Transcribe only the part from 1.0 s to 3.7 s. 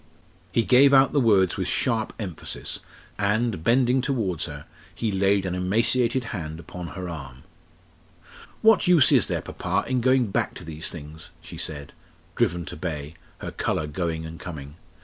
the words with sharp emphasis, and,